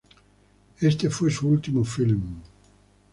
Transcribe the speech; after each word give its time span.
Éste 0.81 1.11
fue 1.11 1.29
su 1.29 1.47
último 1.47 1.85
film. 1.85 2.41